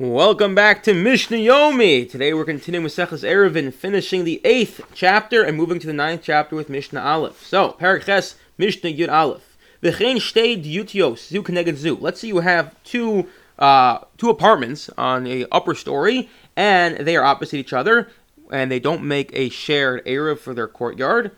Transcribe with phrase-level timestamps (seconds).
[0.00, 2.10] Welcome back to Mishnah Yomi.
[2.10, 6.22] Today we're continuing with Sechas Eruvin, finishing the eighth chapter and moving to the ninth
[6.24, 7.46] chapter with Mishnah Aleph.
[7.46, 9.58] So, Perek Ches, Mishnah Yud Aleph.
[9.82, 11.96] V'chein shtei dyutios, zu keneged zu.
[11.96, 13.26] Let's say you have two
[13.58, 18.10] uh, two apartments on a upper story, and they are opposite each other,
[18.50, 21.30] and they don't make a shared area for their courtyard.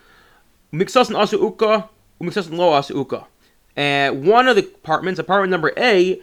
[0.73, 1.91] Miksasan asu uka,
[2.21, 3.27] miksasan lo asu uka.
[3.75, 6.23] And one of the apartments, apartment number A,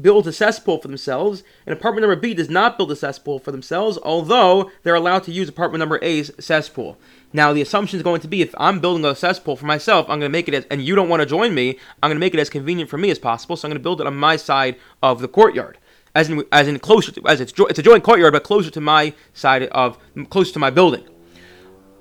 [0.00, 3.50] builds a cesspool for themselves, and apartment number B does not build a cesspool for
[3.50, 6.96] themselves, although they're allowed to use apartment number A's cesspool.
[7.32, 10.20] Now, the assumption is going to be if I'm building a cesspool for myself, I'm
[10.20, 12.20] going to make it as, and you don't want to join me, I'm going to
[12.20, 14.16] make it as convenient for me as possible, so I'm going to build it on
[14.16, 15.78] my side of the courtyard.
[16.14, 18.80] As in, as in closer to, as it's, it's a joint courtyard, but closer to
[18.80, 19.98] my side of,
[20.28, 21.04] closer to my building.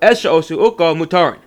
[0.02, 1.40] Esha osu uka mutarin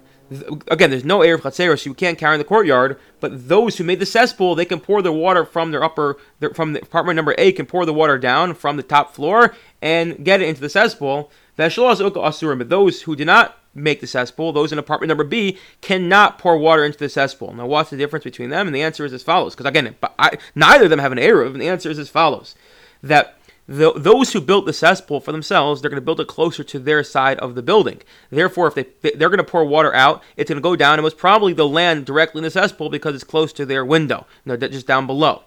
[0.68, 2.98] again, there's no air of chatzera, so you can't carry in the courtyard.
[3.20, 6.50] But those who made the cesspool, they can pour the water from their upper, their,
[6.50, 10.24] from the apartment number A, can pour the water down from the top floor and
[10.24, 11.30] get it into the cesspool.
[11.56, 16.56] But those who did not make the cesspool, those in apartment number B, cannot pour
[16.58, 17.52] water into the cesspool.
[17.54, 18.66] Now, what's the difference between them?
[18.66, 19.54] And the answer is as follows.
[19.54, 22.54] Because again, I, neither of them have an eruv, and the answer is as follows:
[23.02, 26.64] that the, those who built the cesspool for themselves, they're going to build it closer
[26.64, 28.02] to their side of the building.
[28.30, 31.02] Therefore, if they they're going to pour water out, it's going to go down, and
[31.02, 34.56] most probably they'll land directly in the cesspool because it's close to their window, you
[34.56, 35.42] know, just down below.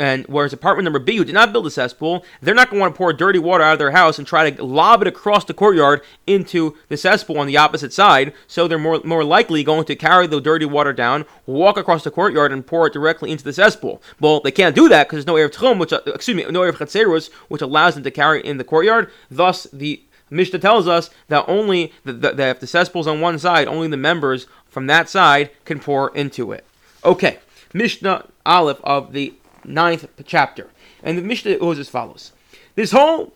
[0.00, 2.80] And whereas apartment number B, who did not build a cesspool, they're not going to
[2.80, 5.44] want to pour dirty water out of their house and try to lob it across
[5.44, 8.32] the courtyard into the cesspool on the opposite side.
[8.46, 12.10] So they're more more likely going to carry the dirty water down, walk across the
[12.10, 14.00] courtyard, and pour it directly into the cesspool.
[14.18, 16.60] Well, they can't do that because there's no eruv techum, which uh, excuse me, no
[16.60, 19.10] eruv chatzeros, which allows them to carry in the courtyard.
[19.30, 23.88] Thus, the Mishnah tells us that only that if the cesspool's on one side, only
[23.88, 26.64] the members from that side can pour into it.
[27.04, 27.38] Okay,
[27.74, 29.34] Mishnah Aleph of the
[29.74, 30.68] ninth chapter.
[31.02, 32.32] And the Mishnah goes as follows.
[32.74, 33.32] This whole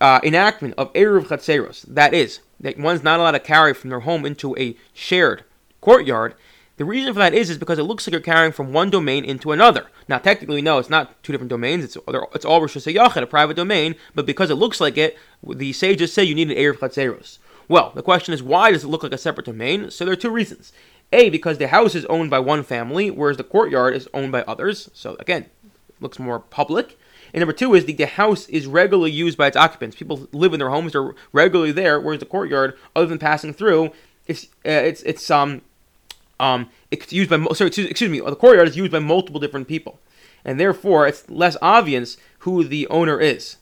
[0.00, 4.00] uh, enactment of Eruv Chatzeros, that is, that one's not allowed to carry from their
[4.00, 5.44] home into a shared
[5.80, 6.34] courtyard,
[6.76, 9.24] the reason for that is is because it looks like you're carrying from one domain
[9.24, 9.86] into another.
[10.08, 11.84] Now, technically, no, it's not two different domains.
[11.84, 11.96] It's
[12.34, 13.94] it's all Rosh Hashanah, a private domain.
[14.14, 17.38] But because it looks like it, the sages say you need an Eruv Chatzeros.
[17.68, 19.90] Well, the question is, why does it look like a separate domain?
[19.90, 20.72] So there are two reasons.
[21.12, 24.42] A, because the house is owned by one family, whereas the courtyard is owned by
[24.42, 24.90] others.
[24.92, 25.46] So again,
[26.00, 26.98] looks more public.
[27.32, 29.96] And number two is the, the house is regularly used by its occupants.
[29.96, 32.00] People live in their homes; they're regularly there.
[32.00, 33.90] Whereas the courtyard, other than passing through,
[34.26, 35.62] it's uh, it's it's um
[36.40, 39.68] um it's used by sorry excuse, excuse me the courtyard is used by multiple different
[39.68, 39.98] people,
[40.44, 43.56] and therefore it's less obvious who the owner is.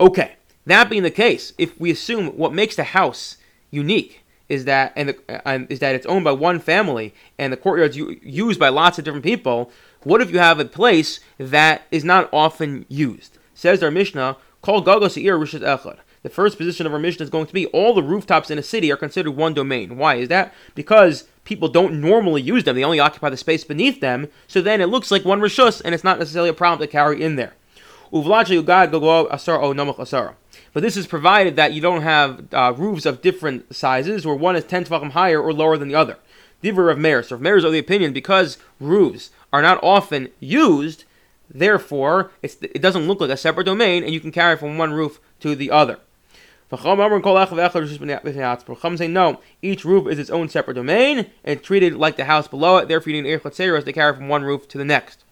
[0.00, 3.36] Okay, that being the case, if we assume what makes the house
[3.70, 7.56] unique is that and, the, and is that it's owned by one family and the
[7.56, 9.70] courtyard's used by lots of different people
[10.04, 13.38] what if you have a place that is not often used?
[13.54, 15.98] Says our Mishnah, Call Gagos Ir Rishas Echad.
[16.22, 18.62] The first position of our Mishnah is going to be all the rooftops in a
[18.62, 19.96] city are considered one domain.
[19.96, 20.54] Why is that?
[20.76, 24.28] Because people don't normally use them; they only occupy the space beneath them.
[24.46, 27.22] So then it looks like one rishus, and it's not necessarily a problem to carry
[27.22, 27.54] in there.
[30.74, 34.54] But this is provided that you don't have uh, roofs of different sizes, where one
[34.54, 36.18] is ten tefachim higher or lower than the other.
[36.62, 37.24] Diver of Meir.
[37.24, 41.04] So Meir is of the opinion because roofs are not often used,
[41.48, 45.20] therefore it doesn't look like a separate domain, and you can carry from one roof
[45.40, 45.98] to the other.
[46.74, 46.98] Chum
[48.96, 52.78] say no, each roof is its own separate domain and treated like the house below
[52.78, 52.88] it.
[52.88, 53.40] Therefore, you need an
[53.84, 55.24] to carry from one roof to the next.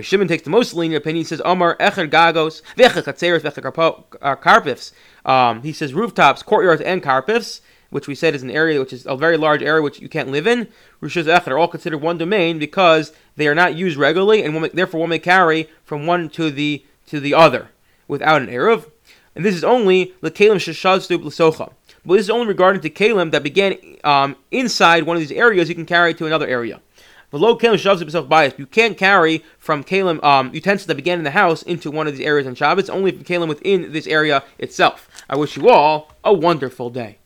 [0.00, 1.22] Shimon takes the most lenient opinion.
[1.22, 4.92] He says, Omar Echer Gagos, Vecher Chatzeros, Vecher Karpifs.
[5.24, 7.60] Um, he says rooftops, courtyards, and karpifs
[7.90, 10.30] which we said is an area which is a very large area which you can't
[10.30, 10.68] live in,
[11.00, 14.70] Rishos Echad are all considered one domain because they are not used regularly, and one
[14.72, 17.68] therefore one may carry from one to the to the other
[18.08, 18.90] without an eruv.
[19.34, 21.72] And this is only the kalim sheshazdu l'socha.
[22.04, 25.68] But this is only regarding to kalim that began um, inside one of these areas.
[25.68, 26.80] You can carry to another area.
[27.30, 28.54] The low kalim shavzu bias.
[28.56, 32.16] You can't carry from kalim um, utensils that began in the house into one of
[32.16, 32.88] these areas on Shabbos.
[32.88, 35.08] Only from kalim within this area itself.
[35.28, 37.18] I wish you all a wonderful day.